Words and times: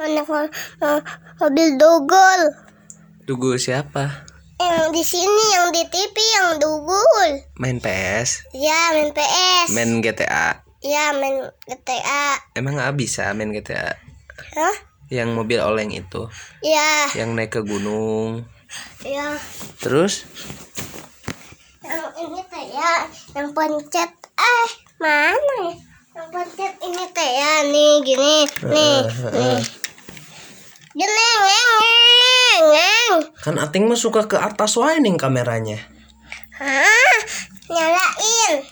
Anak 0.00 0.24
mo- 0.24 0.54
mobil 1.38 1.76
dugul. 1.76 2.40
Tunggu 3.22 3.54
siapa? 3.56 4.24
Yang 4.56 4.86
di 4.92 5.02
sini, 5.06 5.44
yang 5.50 5.68
di 5.70 5.84
TV, 5.86 6.16
yang 6.34 6.50
dugul. 6.56 7.28
Main 7.56 7.78
PS? 7.78 8.48
Ya, 8.52 8.92
main 8.92 9.12
PS. 9.12 9.68
Main 9.70 10.00
GTA? 10.00 10.64
Ya, 10.80 11.12
main 11.12 11.36
GTA. 11.64 12.40
Emang 12.54 12.76
nggak 12.76 12.96
bisa 12.96 13.32
main 13.32 13.52
GTA? 13.52 13.96
Hah? 14.52 14.76
Yang 15.08 15.34
mobil 15.34 15.58
oleng 15.58 15.90
itu, 15.90 16.30
Ya, 16.60 17.10
yang 17.12 17.34
naik 17.34 17.50
ke 17.50 17.60
gunung. 17.60 18.46
ya. 19.02 19.36
Terus? 19.78 20.24
Yang 21.80 22.04
ini 22.16 22.40
teh 22.46 22.64
ya, 22.70 22.92
yang 23.34 23.50
pencet. 23.50 24.10
Eh, 24.32 24.68
mana 24.96 25.34
ya? 25.60 25.74
Yang 26.10 26.26
pencet 26.30 26.74
ini 26.80 27.04
teh 27.10 27.30
ya, 27.32 27.52
nih 27.64 27.92
gini, 28.00 28.36
nih, 28.62 28.98
nih. 29.28 29.58
Kan 33.40 33.56
Ating 33.56 33.88
mah 33.88 33.96
suka 33.96 34.28
ke 34.28 34.36
atas 34.36 34.76
wae 34.76 35.00
nih 35.00 35.16
kameranya. 35.16 35.80
Hah? 36.60 37.16
Nyalain. 37.72 38.62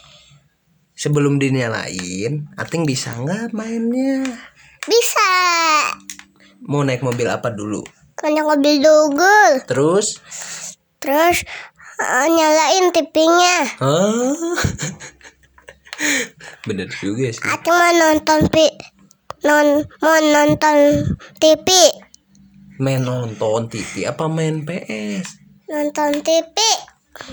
Sebelum 0.92 1.40
dinyalain, 1.40 2.52
Ating 2.60 2.84
bisa 2.84 3.16
nggak 3.16 3.56
mainnya? 3.56 4.28
Bisa. 4.84 5.30
Mau 6.68 6.84
naik 6.84 7.00
mobil 7.00 7.24
apa 7.32 7.48
dulu? 7.48 7.80
Banyak 8.20 8.44
mobil 8.44 8.84
dugul. 8.84 9.52
Terus? 9.64 10.20
Terus 11.00 11.48
eh, 11.96 12.26
nyalain 12.28 12.92
TV-nya. 12.92 13.56
Hah? 13.80 14.36
Bener 16.68 16.92
juga 16.92 17.30
sih. 17.32 17.42
Aku 17.42 17.70
mau 17.72 17.92
nonton 17.94 18.46
pi 18.52 18.66
non 19.46 19.86
mau 20.02 20.18
nonton 20.18 21.08
TV. 21.38 21.68
Main 22.78 23.02
nonton 23.02 23.66
TV 23.66 24.06
apa 24.06 24.30
main 24.30 24.62
PS? 24.62 25.42
Nonton 25.66 26.22
TV. 26.22 26.54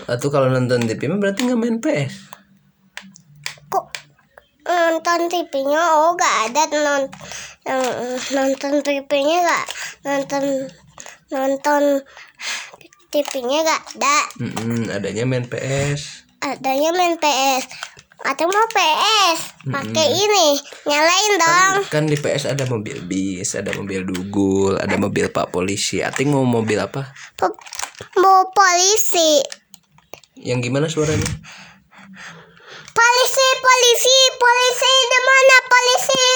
Atau 0.09 0.33
kalau 0.33 0.49
nonton 0.49 0.81
TV 0.89 1.05
berarti 1.05 1.45
nggak 1.45 1.59
main 1.61 1.77
PS? 1.77 2.13
Kok 3.69 3.85
nonton 4.65 5.29
TV-nya 5.29 5.81
oh 6.01 6.17
gak 6.17 6.49
ada 6.49 6.63
non 6.73 7.03
yang 7.65 7.81
nonton 8.33 8.81
TV-nya 8.81 9.37
gak 9.45 9.65
nonton 10.01 10.43
nonton 11.29 11.83
TV-nya 13.13 13.61
gak 13.61 13.81
ada 13.97 14.17
Mm-mm, 14.41 14.89
adanya 14.89 15.23
main 15.29 15.45
PS. 15.45 16.25
adanya 16.41 16.93
main 16.93 17.17
PS 17.21 17.65
atau 18.25 18.45
mau 18.45 18.65
PS 18.67 19.39
pakai 19.65 20.07
ini 20.09 20.47
nyalain 20.83 21.33
dong 21.37 21.75
Kan 21.87 22.05
di 22.05 22.17
PS 22.17 22.49
ada 22.49 22.65
mobil 22.65 22.97
bis, 23.01 23.53
ada 23.53 23.69
mobil 23.71 24.01
dugul, 24.01 24.75
ada 24.75 24.95
mobil 24.95 25.29
pak 25.29 25.47
polisi. 25.47 26.01
Ating 26.01 26.27
mau 26.27 26.41
mobil 26.41 26.75
apa? 26.75 27.13
Mau 28.15 28.49
polisi 28.49 29.39
Yang 30.35 30.59
gimana 30.65 30.87
suaranya? 30.87 31.29
polisi 32.91 33.47
polisi 33.57 34.17
polisi 34.35 34.91
di 35.03 35.19
mana 35.21 35.55
polisi 35.65 36.27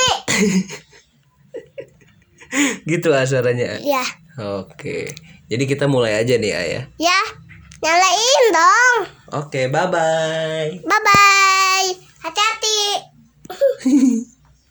gitu 2.89 3.09
ah 3.09 3.23
suaranya. 3.23 3.79
ya 3.79 4.03
Oke. 4.39 5.11
Jadi 5.45 5.63
kita 5.65 5.85
mulai 5.85 6.15
aja 6.15 6.35
nih 6.35 6.53
ayah. 6.53 6.83
ya 6.95 7.19
nyalain 7.79 8.43
dong 8.51 8.95
Oke, 9.39 9.67
bye 9.67 9.87
bye. 9.87 10.67
bye 10.79 10.99
bye 10.99 11.28
Hati-hati. 12.29 12.77